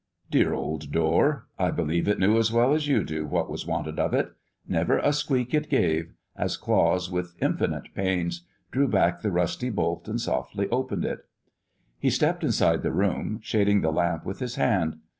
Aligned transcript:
Dear 0.31 0.51
old 0.53 0.91
door 0.91 1.45
I 1.59 1.69
believe 1.69 2.07
it 2.07 2.17
knew, 2.17 2.39
as 2.39 2.51
well 2.51 2.73
as 2.73 2.87
you 2.87 3.03
do, 3.03 3.27
what 3.27 3.51
was 3.51 3.67
wanted 3.67 3.99
of 3.99 4.15
it. 4.15 4.33
Never 4.67 4.97
a 4.97 5.13
squeak 5.13 5.53
it 5.53 5.69
gave, 5.69 6.13
as 6.35 6.57
Claus, 6.57 7.11
with 7.11 7.35
infinite 7.39 7.93
pains, 7.93 8.41
drew 8.71 8.87
back 8.87 9.21
the 9.21 9.29
rusty 9.29 9.69
bolt 9.69 10.07
and 10.07 10.19
softly 10.19 10.67
opened 10.69 11.05
it. 11.05 11.27
He 11.99 12.09
stepped 12.09 12.43
inside 12.43 12.81
the 12.81 12.91
room, 12.91 13.41
shading 13.43 13.81
the 13.81 13.91
lamp 13.91 14.25
with 14.25 14.39
his 14.39 14.55
hand. 14.55 14.97